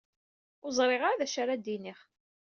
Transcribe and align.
Ur 0.65 0.71
ẓriɣ 0.77 1.01
ara 1.03 1.19
d 1.19 1.21
acu 1.25 1.37
ara 1.41 1.55
d-iniɣ. 1.55 1.99